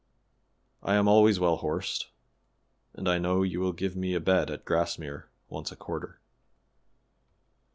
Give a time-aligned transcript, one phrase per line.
[0.81, 2.07] I am always well horsed,
[2.95, 6.19] and I know you will give me a bed at Grassmere once a quarter."